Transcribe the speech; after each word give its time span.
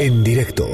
en 0.00 0.24
directo 0.24 0.66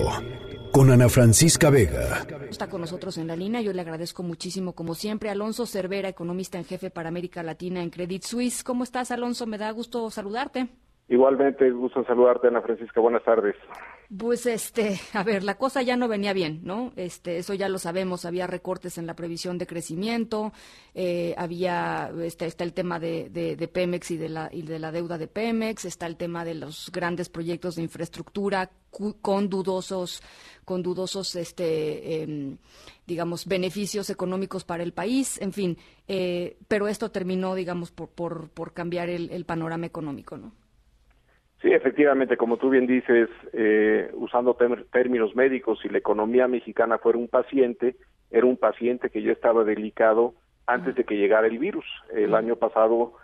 con 0.70 0.88
Ana 0.92 1.08
Francisca 1.08 1.68
Vega. 1.68 2.24
Está 2.48 2.68
con 2.68 2.80
nosotros 2.80 3.18
en 3.18 3.26
la 3.26 3.34
línea. 3.34 3.60
Yo 3.60 3.72
le 3.72 3.80
agradezco 3.80 4.22
muchísimo, 4.22 4.74
como 4.74 4.94
siempre, 4.94 5.30
Alonso 5.30 5.66
Cervera, 5.66 6.08
economista 6.08 6.58
en 6.58 6.64
jefe 6.64 6.90
para 6.90 7.08
América 7.08 7.42
Latina 7.42 7.82
en 7.82 7.90
Credit 7.90 8.22
Suisse. 8.22 8.62
¿Cómo 8.62 8.84
estás, 8.84 9.10
Alonso? 9.10 9.44
Me 9.46 9.58
da 9.58 9.72
gusto 9.72 10.12
saludarte. 10.12 10.68
Igualmente, 11.08 11.70
gusto 11.70 12.04
saludarte, 12.04 12.48
Ana 12.48 12.62
Francisca. 12.62 13.00
Buenas 13.00 13.22
tardes. 13.22 13.54
Pues 14.16 14.44
este, 14.46 15.00
a 15.12 15.22
ver, 15.22 15.44
la 15.44 15.56
cosa 15.56 15.82
ya 15.82 15.96
no 15.96 16.08
venía 16.08 16.32
bien, 16.32 16.60
¿no? 16.64 16.92
Este, 16.96 17.38
eso 17.38 17.54
ya 17.54 17.68
lo 17.68 17.78
sabemos, 17.78 18.24
había 18.24 18.48
recortes 18.48 18.98
en 18.98 19.06
la 19.06 19.14
previsión 19.14 19.56
de 19.56 19.68
crecimiento, 19.68 20.52
eh, 20.94 21.34
había, 21.38 22.10
está, 22.22 22.46
está, 22.46 22.64
el 22.64 22.72
tema 22.72 22.98
de, 22.98 23.28
de, 23.30 23.68
Pemex 23.68 24.10
y 24.10 24.16
de, 24.16 24.28
la, 24.28 24.48
y 24.52 24.62
de 24.62 24.80
la 24.80 24.90
deuda 24.90 25.16
de 25.16 25.28
Pemex, 25.28 25.84
está 25.84 26.06
el 26.06 26.16
tema 26.16 26.44
de 26.44 26.54
los 26.54 26.90
grandes 26.92 27.28
proyectos 27.28 27.76
de 27.76 27.82
infraestructura 27.82 28.70
con 29.20 29.48
dudosos, 29.48 30.22
con 30.64 30.82
dudosos, 30.82 31.36
este, 31.36 32.22
em, 32.22 32.58
digamos, 33.06 33.46
beneficios 33.46 34.10
económicos 34.10 34.64
para 34.64 34.82
el 34.82 34.92
país, 34.92 35.40
en 35.40 35.52
fin, 35.52 35.78
eh, 36.08 36.56
pero 36.66 36.88
esto 36.88 37.10
terminó, 37.10 37.54
digamos, 37.54 37.92
por, 37.92 38.08
por, 38.08 38.48
por 38.50 38.72
cambiar 38.72 39.08
el, 39.08 39.30
el 39.30 39.44
panorama 39.44 39.86
económico, 39.86 40.36
¿no? 40.36 40.52
Sí, 41.62 41.72
efectivamente, 41.72 42.36
como 42.36 42.58
tú 42.58 42.70
bien 42.70 42.86
dices, 42.86 43.28
eh, 43.52 44.10
usando 44.14 44.56
términos 44.92 45.34
médicos, 45.34 45.78
si 45.80 45.88
la 45.88 45.98
economía 45.98 46.46
mexicana 46.48 46.98
fuera 46.98 47.18
un 47.18 47.28
paciente, 47.28 47.96
era 48.30 48.46
un 48.46 48.56
paciente 48.56 49.08
que 49.08 49.22
ya 49.22 49.32
estaba 49.32 49.64
delicado 49.64 50.34
antes 50.66 50.94
de 50.94 51.04
que 51.04 51.16
llegara 51.16 51.46
el 51.46 51.58
virus. 51.58 51.86
El 52.12 52.34
año 52.34 52.56
pasado 52.56 53.14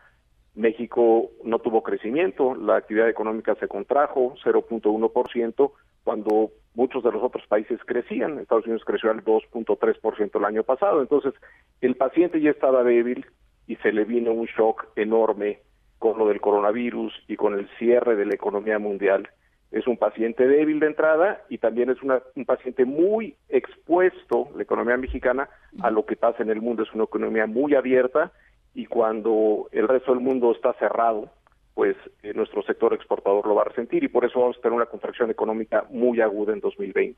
México 0.55 1.31
no 1.45 1.59
tuvo 1.59 1.83
crecimiento, 1.83 2.55
la 2.55 2.77
actividad 2.77 3.09
económica 3.09 3.55
se 3.57 3.69
contrajo 3.69 4.35
0.1%, 4.45 5.73
cuando 6.05 6.51
muchos 6.75 7.03
de 7.03 7.13
los 7.13 7.23
otros 7.23 7.47
países 7.47 7.79
crecían. 7.85 8.39
Estados 8.39 8.65
Unidos 8.65 8.85
creció 8.85 9.11
al 9.11 9.25
2.3% 9.25 10.39
el 10.39 10.45
año 10.45 10.63
pasado. 10.65 11.01
Entonces, 11.01 11.35
el 11.81 11.97
paciente 11.97 12.41
ya 12.41 12.51
estaba 12.51 12.83
débil 12.83 13.27
y 13.67 13.77
se 13.77 13.93
le 13.93 14.05
vino 14.05 14.33
un 14.33 14.47
shock 14.47 14.87
enorme 14.97 15.61
con 16.03 16.19
lo 16.19 16.27
del 16.27 16.41
coronavirus 16.41 17.15
y 17.29 17.37
con 17.37 17.55
el 17.55 17.69
cierre 17.79 18.17
de 18.17 18.27
la 18.27 18.35
economía 18.35 18.81
mundial. 18.81 19.29
Es 19.71 19.87
un 19.87 19.97
paciente 19.97 20.49
débil 20.49 20.81
de 20.81 20.89
entrada 20.89 21.43
y 21.49 21.59
también 21.59 21.91
es 21.91 21.99
un 22.03 22.45
paciente 22.45 22.85
muy 22.85 23.37
expuesto, 23.49 24.49
la 24.57 24.65
economía 24.65 24.97
mexicana, 24.97 25.49
a 25.81 25.93
lo 25.93 26.05
que 26.05 26.17
pasa 26.17 26.43
en 26.43 26.51
el 26.51 26.61
mundo. 26.61 26.83
Es 26.83 26.93
una 26.93 27.05
economía 27.05 27.47
muy 27.47 27.77
abierta 27.77 28.33
y 28.75 28.87
cuando 28.87 29.69
el 29.71 29.87
resto 29.87 30.13
del 30.13 30.21
mundo 30.21 30.51
está 30.51 30.73
cerrado, 30.73 31.31
pues 31.73 31.95
eh, 32.25 32.35
nuestro 32.35 32.65
sector 32.65 32.93
exportador 32.95 33.47
lo 33.47 33.55
va 33.55 33.63
a 33.63 33.67
resentir 33.67 34.03
y 34.03 34.09
por 34.09 34.25
eso 34.25 34.41
vamos 34.41 34.57
a 34.59 34.61
tener 34.61 34.75
una 34.75 34.87
contracción 34.87 35.31
económica 35.31 35.87
muy 35.89 36.21
aguda 36.21 36.53
en 36.53 36.59
2020 36.59 37.17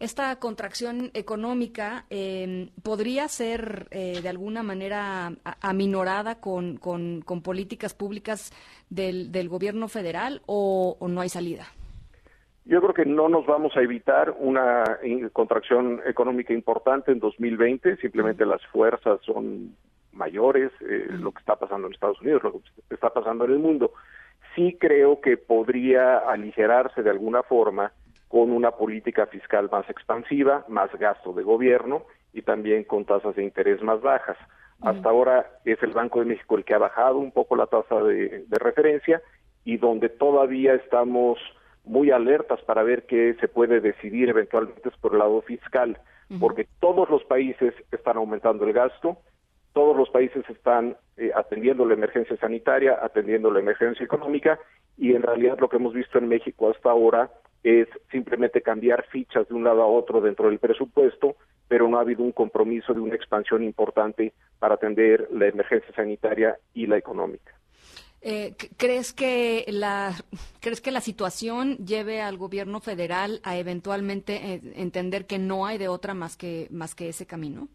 esta 0.00 0.36
contracción 0.36 1.10
económica 1.14 2.04
em, 2.10 2.70
podría 2.82 3.28
ser 3.28 3.86
eh, 3.90 4.20
de 4.22 4.28
alguna 4.28 4.62
manera 4.62 5.32
aminorada 5.60 6.40
con, 6.40 6.76
con, 6.76 7.22
políticas 7.42 7.94
públicas 7.94 8.52
del, 8.90 9.30
del 9.30 9.48
gobierno 9.48 9.88
federal 9.88 10.42
o, 10.46 10.96
no 11.08 11.20
hay 11.20 11.28
salida? 11.28 11.66
Yo 12.64 12.80
creo 12.80 12.94
que 12.94 13.04
no 13.04 13.28
nos 13.28 13.44
vamos 13.46 13.76
a 13.76 13.82
evitar 13.82 14.34
una 14.38 14.84
contracción 15.32 16.00
económica 16.06 16.54
importante 16.54 17.12
en 17.12 17.18
2020, 17.18 17.96
simplemente 17.98 18.46
las 18.46 18.64
fuerzas 18.68 19.20
son 19.22 19.76
mayores, 20.12 20.70
eh, 20.80 21.08
lo 21.10 21.32
que 21.32 21.40
está 21.40 21.56
pasando 21.56 21.86
en 21.86 21.92
Estados 21.92 22.20
Unidos, 22.22 22.42
lo 22.42 22.52
que 22.52 22.60
está 22.90 23.10
pasando 23.10 23.44
en 23.44 23.52
el 23.52 23.58
mundo. 23.58 23.92
Sí 24.54 24.76
creo 24.80 25.20
que 25.20 25.36
podría 25.36 26.18
aligerarse 26.18 27.02
de 27.02 27.10
alguna 27.10 27.42
forma 27.42 27.92
con 28.34 28.50
una 28.50 28.72
política 28.72 29.26
fiscal 29.26 29.68
más 29.70 29.88
expansiva, 29.88 30.64
más 30.66 30.90
gasto 30.98 31.32
de 31.34 31.44
gobierno 31.44 32.02
y 32.32 32.42
también 32.42 32.82
con 32.82 33.04
tasas 33.04 33.36
de 33.36 33.44
interés 33.44 33.80
más 33.80 34.00
bajas. 34.00 34.36
Hasta 34.80 35.08
ahora 35.08 35.46
es 35.64 35.80
el 35.84 35.92
Banco 35.92 36.18
de 36.18 36.26
México 36.26 36.56
el 36.56 36.64
que 36.64 36.74
ha 36.74 36.78
bajado 36.78 37.18
un 37.18 37.30
poco 37.30 37.54
la 37.54 37.68
tasa 37.68 38.02
de, 38.02 38.44
referencia 38.50 39.22
y 39.64 39.76
donde 39.76 40.08
todavía 40.08 40.74
estamos 40.74 41.38
muy 41.84 42.10
alertas 42.10 42.60
para 42.62 42.82
ver 42.82 43.06
qué 43.06 43.36
se 43.38 43.46
puede 43.46 43.80
decidir 43.80 44.30
eventualmente 44.30 44.88
es 44.88 44.96
por 44.96 45.12
el 45.12 45.20
lado 45.20 45.40
fiscal, 45.42 45.96
porque 46.40 46.66
todos 46.80 47.08
los 47.08 47.22
países 47.22 47.72
están 47.92 48.16
aumentando 48.16 48.66
el 48.66 48.72
gasto, 48.72 49.16
todos 49.74 49.96
los 49.96 50.10
países 50.10 50.42
están 50.50 50.96
eh, 51.18 51.30
atendiendo 51.36 51.86
la 51.86 51.94
emergencia 51.94 52.36
sanitaria, 52.38 52.98
atendiendo 53.00 53.52
la 53.52 53.60
emergencia 53.60 54.04
económica 54.04 54.58
y 54.98 55.14
en 55.14 55.22
realidad 55.22 55.56
lo 55.60 55.68
que 55.68 55.76
hemos 55.76 55.94
visto 55.94 56.18
en 56.18 56.26
México 56.26 56.68
hasta 56.68 56.90
ahora 56.90 57.30
es 57.64 57.88
simplemente 58.12 58.60
cambiar 58.60 59.06
fichas 59.06 59.48
de 59.48 59.54
un 59.54 59.64
lado 59.64 59.82
a 59.82 59.86
otro 59.86 60.20
dentro 60.20 60.50
del 60.50 60.58
presupuesto, 60.58 61.34
pero 61.66 61.88
no 61.88 61.96
ha 61.96 62.02
habido 62.02 62.22
un 62.22 62.32
compromiso 62.32 62.92
de 62.92 63.00
una 63.00 63.14
expansión 63.14 63.64
importante 63.64 64.34
para 64.58 64.74
atender 64.74 65.28
la 65.32 65.48
emergencia 65.48 65.92
sanitaria 65.96 66.58
y 66.74 66.86
la 66.86 66.98
económica. 66.98 67.54
Eh, 68.20 68.54
¿Crees 68.76 69.12
que 69.12 69.64
la 69.68 70.12
crees 70.60 70.80
que 70.80 70.90
la 70.90 71.00
situación 71.00 71.76
lleve 71.78 72.20
al 72.22 72.38
gobierno 72.38 72.80
federal 72.80 73.40
a 73.44 73.56
eventualmente 73.56 74.54
eh, 74.54 74.60
entender 74.76 75.26
que 75.26 75.38
no 75.38 75.66
hay 75.66 75.76
de 75.76 75.88
otra 75.88 76.14
más 76.14 76.36
que 76.36 76.68
más 76.70 76.94
que 76.94 77.08
ese 77.08 77.26
camino? 77.26 77.68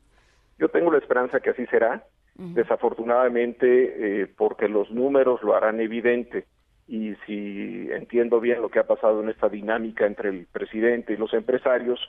Yo 0.57 0.69
tengo 0.69 0.91
la 0.91 0.97
esperanza 0.99 1.39
que 1.39 1.49
así 1.49 1.65
será. 1.67 2.05
Desafortunadamente, 2.35 4.21
eh, 4.21 4.27
porque 4.27 4.69
los 4.69 4.89
números 4.91 5.43
lo 5.43 5.55
harán 5.55 5.81
evidente 5.81 6.45
y 6.89 7.13
si 7.27 7.87
entiendo 7.91 8.39
bien 8.39 8.63
lo 8.63 8.69
que 8.69 8.79
ha 8.79 8.87
pasado 8.87 9.21
en 9.21 9.29
esta 9.29 9.47
dinámica 9.47 10.07
entre 10.07 10.29
el 10.29 10.47
presidente 10.47 11.13
y 11.13 11.17
los 11.17 11.31
empresarios, 11.35 11.99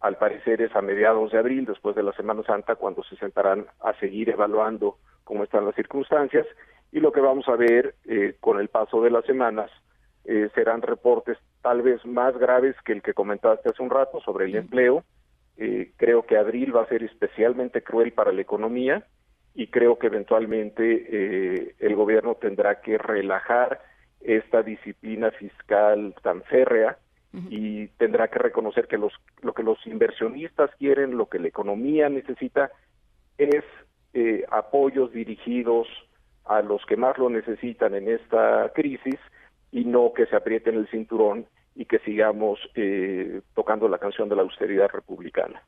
al 0.00 0.18
parecer 0.18 0.60
es 0.60 0.76
a 0.76 0.82
mediados 0.82 1.32
de 1.32 1.38
abril, 1.38 1.64
después 1.64 1.96
de 1.96 2.02
la 2.02 2.12
Semana 2.12 2.42
Santa, 2.42 2.74
cuando 2.74 3.02
se 3.04 3.16
sentarán 3.16 3.64
a 3.80 3.94
seguir 3.94 4.28
evaluando 4.28 4.98
cómo 5.24 5.44
están 5.44 5.64
las 5.64 5.74
circunstancias 5.74 6.46
y 6.92 7.00
lo 7.00 7.10
que 7.10 7.20
vamos 7.20 7.48
a 7.48 7.56
ver 7.56 7.94
eh, 8.04 8.36
con 8.38 8.60
el 8.60 8.68
paso 8.68 9.00
de 9.00 9.10
las 9.10 9.24
semanas 9.24 9.70
eh, 10.26 10.50
serán 10.54 10.82
reportes 10.82 11.38
tal 11.62 11.80
vez 11.80 12.04
más 12.04 12.36
graves 12.36 12.76
que 12.84 12.92
el 12.92 13.00
que 13.00 13.14
comentaste 13.14 13.70
hace 13.70 13.82
un 13.82 13.88
rato 13.88 14.20
sobre 14.20 14.44
el 14.44 14.56
empleo. 14.56 15.04
Eh, 15.56 15.92
creo 15.96 16.26
que 16.26 16.36
abril 16.36 16.76
va 16.76 16.82
a 16.82 16.88
ser 16.88 17.02
especialmente 17.02 17.82
cruel 17.82 18.12
para 18.12 18.32
la 18.32 18.42
economía 18.42 19.06
y 19.54 19.68
creo 19.68 19.98
que 19.98 20.08
eventualmente 20.08 21.76
el 21.78 21.94
gobierno 21.94 22.34
tendrá 22.36 22.80
que 22.80 22.96
relajar 22.96 23.80
esta 24.24 24.62
disciplina 24.62 25.30
fiscal 25.32 26.14
tan 26.22 26.42
férrea 26.44 26.98
y 27.48 27.88
tendrá 27.96 28.28
que 28.28 28.38
reconocer 28.38 28.86
que 28.86 28.98
los, 28.98 29.14
lo 29.40 29.54
que 29.54 29.62
los 29.62 29.78
inversionistas 29.86 30.70
quieren, 30.76 31.16
lo 31.16 31.30
que 31.30 31.38
la 31.38 31.48
economía 31.48 32.10
necesita, 32.10 32.70
es 33.38 33.64
eh, 34.12 34.44
apoyos 34.50 35.12
dirigidos 35.12 35.88
a 36.44 36.60
los 36.60 36.84
que 36.84 36.98
más 36.98 37.16
lo 37.16 37.30
necesitan 37.30 37.94
en 37.94 38.10
esta 38.10 38.70
crisis 38.74 39.18
y 39.70 39.86
no 39.86 40.12
que 40.12 40.26
se 40.26 40.36
aprieten 40.36 40.74
el 40.74 40.88
cinturón 40.88 41.46
y 41.74 41.86
que 41.86 42.00
sigamos 42.00 42.58
eh, 42.74 43.40
tocando 43.54 43.88
la 43.88 43.96
canción 43.96 44.28
de 44.28 44.36
la 44.36 44.42
austeridad 44.42 44.90
republicana. 44.92 45.62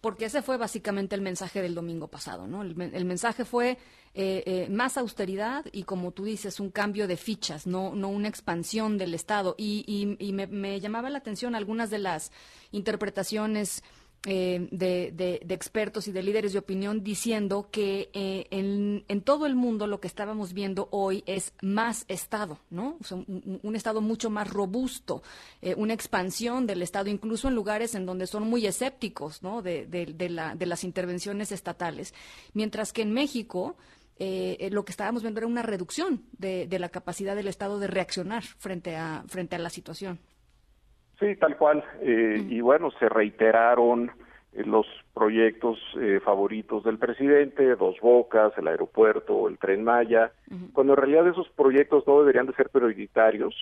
Porque 0.00 0.26
ese 0.26 0.42
fue 0.42 0.56
básicamente 0.56 1.14
el 1.14 1.20
mensaje 1.20 1.62
del 1.62 1.74
domingo 1.74 2.08
pasado, 2.08 2.46
¿no? 2.46 2.62
El, 2.62 3.04
mensaje 3.04 3.44
fue 3.44 3.78
eh, 4.14 4.42
eh, 4.46 4.68
más 4.70 4.96
austeridad 4.96 5.64
y, 5.72 5.84
como 5.84 6.12
tú 6.12 6.24
dices, 6.24 6.60
un 6.60 6.70
cambio 6.70 7.06
de 7.06 7.16
fichas, 7.16 7.66
no, 7.66 7.94
no 7.94 8.08
una 8.08 8.28
expansión 8.28 8.98
del 8.98 9.14
Estado. 9.14 9.54
Y, 9.58 9.84
y, 10.18 10.32
me, 10.32 10.46
me, 10.46 10.80
llamaba 10.80 11.10
la 11.10 11.18
atención 11.18 11.54
algunas 11.54 11.90
de 11.90 11.98
las 11.98 12.32
interpretaciones 12.70 13.82
eh, 14.24 14.68
de, 14.70 15.40
expertos 15.48 16.06
y 16.06 16.12
de 16.12 16.22
líderes 16.22 16.52
de 16.52 16.60
opinión 16.60 17.02
diciendo 17.02 17.68
que 17.72 18.08
eh, 18.12 18.46
en, 18.50 19.20
todo 19.22 19.46
el 19.46 19.56
mundo 19.56 19.88
lo 19.88 20.00
que 20.00 20.06
estábamos 20.06 20.52
viendo 20.52 20.86
hoy 20.92 21.24
es 21.26 21.54
más 21.60 22.04
Estado, 22.06 22.60
¿no? 22.70 22.98
un, 23.10 23.74
Estado 23.74 24.00
mucho 24.00 24.30
más 24.30 24.48
robusto, 24.48 25.24
eh, 25.60 25.74
una 25.76 25.92
expansión 25.92 26.68
del 26.68 26.82
Estado, 26.82 27.10
incluso 27.10 27.48
en 27.48 27.56
lugares 27.56 27.96
en 27.96 28.06
donde 28.06 28.28
son 28.28 28.48
muy 28.48 28.64
escépticos, 28.64 29.42
¿no? 29.42 29.60
De, 29.60 29.86
de 29.86 30.66
las 30.66 30.84
intervenciones 30.84 31.50
estatales. 31.50 32.14
Mientras 32.54 32.92
que 32.92 33.02
en 33.02 33.12
México, 33.12 33.76
lo 34.18 34.84
que 34.84 34.92
estábamos 34.92 35.22
viendo 35.22 35.40
era 35.40 35.48
una 35.48 35.62
reducción 35.62 36.22
de, 36.38 36.68
la 36.78 36.90
capacidad 36.90 37.34
del 37.34 37.48
Estado 37.48 37.80
de 37.80 37.88
reaccionar 37.88 38.44
frente 38.44 38.94
a, 38.94 39.24
frente 39.26 39.56
a 39.56 39.58
la 39.58 39.70
situación. 39.70 40.20
Sí, 41.22 41.36
tal 41.36 41.56
cual. 41.56 41.84
Eh, 42.00 42.44
y 42.48 42.60
bueno, 42.60 42.90
se 42.98 43.08
reiteraron 43.08 44.10
eh, 44.52 44.64
los 44.64 44.86
proyectos 45.14 45.78
eh, 46.00 46.18
favoritos 46.24 46.82
del 46.82 46.98
presidente, 46.98 47.76
Dos 47.76 48.00
Bocas, 48.00 48.52
el 48.58 48.66
aeropuerto, 48.66 49.46
el 49.46 49.56
tren 49.56 49.84
Maya, 49.84 50.32
cuando 50.72 50.94
en 50.94 50.96
realidad 50.96 51.28
esos 51.28 51.48
proyectos 51.50 52.04
no 52.08 52.18
deberían 52.18 52.46
de 52.46 52.54
ser 52.54 52.70
prioritarios. 52.70 53.54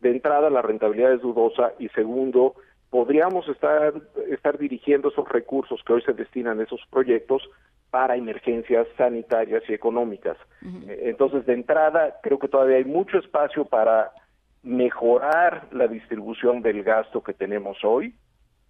De 0.00 0.10
entrada, 0.10 0.50
la 0.50 0.62
rentabilidad 0.62 1.12
es 1.12 1.22
dudosa 1.22 1.72
y 1.78 1.88
segundo, 1.90 2.56
podríamos 2.90 3.48
estar, 3.48 3.94
estar 4.28 4.58
dirigiendo 4.58 5.10
esos 5.10 5.28
recursos 5.28 5.80
que 5.86 5.92
hoy 5.92 6.02
se 6.02 6.12
destinan 6.12 6.58
a 6.58 6.64
esos 6.64 6.80
proyectos 6.90 7.48
para 7.90 8.16
emergencias 8.16 8.88
sanitarias 8.98 9.62
y 9.68 9.72
económicas. 9.72 10.36
Entonces, 10.88 11.46
de 11.46 11.54
entrada, 11.54 12.16
creo 12.22 12.40
que 12.40 12.48
todavía 12.48 12.78
hay 12.78 12.84
mucho 12.84 13.18
espacio 13.18 13.64
para 13.64 14.10
mejorar 14.64 15.68
la 15.72 15.86
distribución 15.86 16.62
del 16.62 16.82
gasto 16.82 17.22
que 17.22 17.34
tenemos 17.34 17.76
hoy 17.84 18.14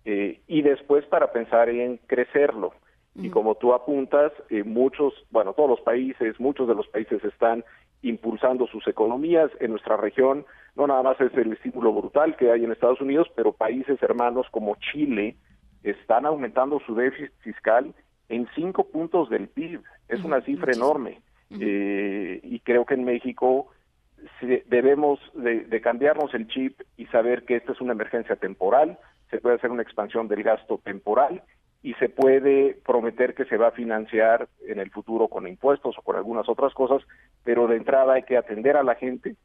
eh, 0.04 0.40
y 0.46 0.62
después 0.62 1.06
para 1.06 1.32
pensar 1.32 1.68
en 1.68 1.98
crecerlo. 2.06 2.74
Y 3.16 3.30
como 3.30 3.54
tú 3.54 3.72
apuntas, 3.72 4.32
eh, 4.50 4.64
muchos, 4.64 5.14
bueno, 5.30 5.52
todos 5.52 5.70
los 5.70 5.80
países, 5.82 6.40
muchos 6.40 6.66
de 6.66 6.74
los 6.74 6.88
países 6.88 7.22
están 7.22 7.64
impulsando 8.02 8.66
sus 8.66 8.88
economías. 8.88 9.52
En 9.60 9.70
nuestra 9.70 9.96
región 9.96 10.44
no 10.74 10.88
nada 10.88 11.04
más 11.04 11.20
es 11.20 11.32
el 11.34 11.52
estímulo 11.52 11.92
brutal 11.92 12.36
que 12.36 12.50
hay 12.50 12.64
en 12.64 12.72
Estados 12.72 13.00
Unidos, 13.00 13.28
pero 13.36 13.52
países 13.52 14.02
hermanos 14.02 14.48
como 14.50 14.76
Chile 14.76 15.36
están 15.84 16.26
aumentando 16.26 16.80
su 16.84 16.96
déficit 16.96 17.30
fiscal 17.38 17.94
en 18.28 18.48
cinco 18.56 18.88
puntos 18.88 19.30
del 19.30 19.46
PIB. 19.46 19.80
Es 20.08 20.24
una 20.24 20.40
cifra 20.40 20.72
enorme. 20.72 21.20
Eh, 21.50 22.40
y 22.42 22.58
creo 22.60 22.84
que 22.84 22.94
en 22.94 23.04
México 23.04 23.68
debemos 24.66 25.20
de, 25.34 25.80
cambiarnos 25.80 26.34
el 26.34 26.48
chip 26.48 26.80
y 26.96 27.06
saber 27.06 27.44
que 27.44 27.56
esta 27.56 27.72
es 27.72 27.80
una 27.80 27.92
emergencia 27.92 28.36
temporal, 28.36 28.98
se 29.30 29.38
puede 29.38 29.56
hacer 29.56 29.70
una 29.70 29.82
expansión 29.82 30.28
del 30.28 30.42
gasto 30.42 30.80
temporal 30.82 31.42
y 31.82 31.94
se 31.94 32.08
puede 32.08 32.80
prometer 32.84 33.34
que 33.34 33.44
se 33.44 33.56
va 33.56 33.68
a 33.68 33.72
financiar 33.72 34.48
en 34.66 34.78
el 34.78 34.90
futuro 34.90 35.28
con 35.28 35.46
impuestos 35.46 35.96
o 35.98 36.02
con 36.02 36.16
algunas 36.16 36.48
otras 36.48 36.72
cosas, 36.72 37.02
pero 37.42 37.66
de 37.66 37.76
entrada 37.76 38.14
hay 38.14 38.22
que 38.22 38.36
atender 38.36 38.76
a 38.76 38.82
la 38.82 38.94
gente 38.94 39.36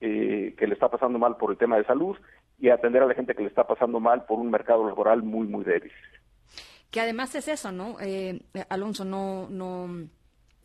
eh, 0.00 0.54
que 0.56 0.66
le 0.66 0.74
está 0.74 0.88
pasando 0.88 1.18
mal 1.18 1.36
por 1.36 1.50
el 1.50 1.58
tema 1.58 1.76
de 1.76 1.84
salud 1.84 2.16
y 2.58 2.68
atender 2.68 3.02
a 3.02 3.06
la 3.06 3.14
gente 3.14 3.34
que 3.34 3.42
le 3.42 3.48
está 3.48 3.66
pasando 3.66 4.00
mal 4.00 4.26
por 4.26 4.38
un 4.38 4.50
mercado 4.50 4.86
laboral 4.86 5.22
muy, 5.22 5.46
muy 5.46 5.64
débil. 5.64 5.92
Que 6.90 7.00
además 7.00 7.34
es 7.34 7.48
eso, 7.48 7.70
¿no? 7.72 7.96
Eh, 8.00 8.40
Alonso, 8.68 9.04
no, 9.04 9.48
no, 9.48 10.08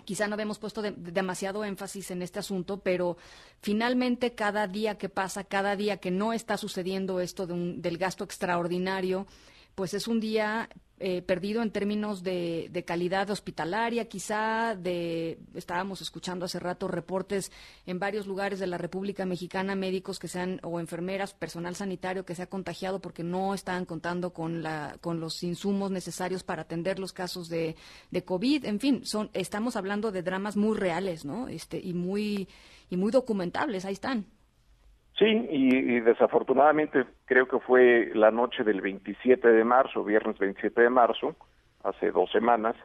quizá 0.04 0.28
no 0.28 0.34
habíamos 0.34 0.60
puesto 0.60 0.82
demasiado 0.82 1.64
énfasis 1.64 2.12
en 2.12 2.22
este 2.22 2.40
asunto, 2.40 2.82
pero 2.82 3.18
finalmente 3.62 4.34
cada 4.34 4.68
día 4.68 4.98
que 4.98 5.10
pasa, 5.10 5.44
cada 5.44 5.76
día 5.76 5.98
que 5.98 6.12
no 6.12 6.34
está 6.34 6.58
sucediendo 6.58 7.20
esto 7.20 7.48
de 7.48 7.54
un, 7.54 7.82
del 7.82 7.98
gasto 7.98 8.24
extraordinario, 8.24 9.28
pues 9.76 9.94
es 9.94 10.08
un 10.08 10.20
día 10.20 10.70
eh, 11.06 11.22
perdido 11.22 11.62
en 11.62 11.70
términos 11.70 12.24
de, 12.24 12.84
calidad 12.88 13.30
hospitalaria, 13.30 14.08
quizá 14.08 14.74
de 14.74 15.38
estábamos 15.54 16.02
escuchando 16.02 16.46
hace 16.46 16.60
rato 16.60 16.88
reportes 16.88 17.52
en 17.86 18.00
varios 18.00 18.26
lugares 18.26 18.58
de 18.58 18.68
la 18.68 18.78
República 18.78 19.26
Mexicana 19.26 19.76
médicos 19.76 20.18
que 20.18 20.30
sean 20.30 20.62
o 20.64 20.80
enfermeras, 20.80 21.34
personal 21.34 21.76
sanitario 21.76 22.24
que 22.24 22.36
se 22.36 22.44
ha 22.44 22.48
contagiado 22.48 23.02
porque 23.02 23.22
no 23.22 23.54
estaban 23.54 23.84
contando 23.84 24.32
con 24.32 24.64
la 24.64 24.98
con 25.02 25.20
los 25.20 25.44
insumos 25.44 25.92
necesarios 25.92 26.46
para 26.46 26.62
atender 26.62 27.00
los 27.00 27.12
casos 27.12 27.50
de, 27.50 27.76
de 28.10 28.24
COVID, 28.24 28.64
en 28.64 28.80
fin, 28.80 29.06
son 29.06 29.30
estamos 29.34 29.76
hablando 29.76 30.10
de 30.14 30.24
dramas 30.24 30.56
muy 30.56 30.78
reales, 30.78 31.26
¿no? 31.26 31.50
Este 31.50 31.82
y 31.84 31.94
muy 31.94 32.48
y 32.90 32.96
muy 32.96 33.12
documentables, 33.12 33.84
ahí 33.84 33.94
están. 33.94 34.26
Sí, 35.18 35.26
y, 35.26 36.00
desafortunadamente 36.00 37.06
creo 37.26 37.48
que 37.48 37.60
fue 37.60 38.12
la 38.16 38.32
noche 38.32 38.64
del 38.64 38.82
27 38.82 39.48
de 39.48 39.64
marzo, 39.64 40.04
viernes 40.04 40.40
27 40.40 40.82
de 40.82 40.90
marzo, 40.90 41.36
hace 41.84 42.12
dos 42.12 42.32
semanas, 42.32 42.76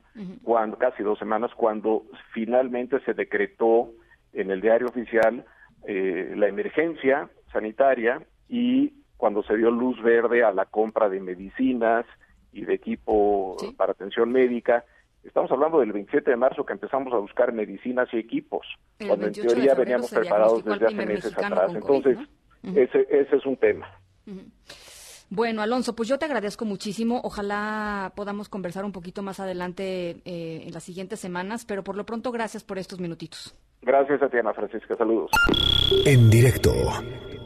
cuando 0.43 0.77
casi 0.77 1.03
dos 1.03 1.19
semanas, 1.19 1.53
cuando 1.57 2.03
finalmente 2.33 3.01
se 3.01 3.15
decretó 3.15 3.93
en 4.33 4.51
el 4.51 4.61
diario 4.61 4.89
oficial 4.89 5.45
eh, 5.87 6.35
la 6.37 6.49
emergencia 6.49 7.31
sanitaria 7.53 8.21
y 8.49 8.93
cuando 9.17 9.43
se 9.43 9.57
dio 9.57 9.71
luz 9.71 10.01
verde 10.03 10.43
a 10.43 10.53
la 10.53 10.67
compra 10.67 11.09
de 11.09 11.21
medicinas 11.21 12.05
y 12.53 12.65
de 12.65 12.75
equipo 12.75 13.57
para 13.77 13.93
atención 13.93 14.31
médica 14.31 14.85
Estamos 15.29 15.53
hablando 15.53 15.81
del 15.81 15.93
27 15.93 16.31
de 16.31 16.37
marzo 16.39 16.65
que 16.65 16.73
empezamos 16.73 17.13
a 17.13 17.19
buscar 17.19 17.53
medicinas 17.53 18.09
y 18.13 18.17
equipos, 18.17 18.67
cuando 19.07 19.27
en 19.27 19.33
teoría 19.35 19.75
veníamos 19.75 20.11
preparados 20.11 20.65
desde 20.65 20.87
hace 20.87 21.07
meses 21.07 21.37
atrás. 21.37 21.75
Entonces, 21.75 22.19
ese, 22.63 23.07
ese 23.11 23.37
es 23.37 23.45
un 23.45 23.59
tema. 23.59 23.87
Bueno, 25.29 25.61
Alonso, 25.61 25.95
pues 25.95 26.09
yo 26.09 26.19
te 26.19 26.25
agradezco 26.25 26.65
muchísimo. 26.65 27.21
Ojalá 27.23 28.13
podamos 28.17 28.49
conversar 28.49 28.87
un 28.87 28.93
poquito 28.93 29.23
más 29.23 29.39
adelante 29.39 30.17
eh, 30.25 30.63
en 30.65 30.73
las 30.73 30.85
siguientes 30.85 31.21
semanas, 31.21 31.67
pero 31.67 31.85
por 31.85 31.95
lo 31.95 32.07
pronto 32.07 32.33
gracias 32.33 32.65
por 32.65 32.79
estos 32.79 32.99
minutitos. 32.99 33.55
Gracias 33.83 34.23
a 34.23 34.31
ti, 34.31 34.39
Ana 34.39 34.55
Francisca. 34.55 34.97
Saludos. 34.97 35.31
En 36.07 36.31
directo 36.31 36.73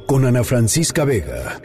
con 0.06 0.24
Ana 0.24 0.44
Francisca 0.44 1.04
Vega. 1.04 1.60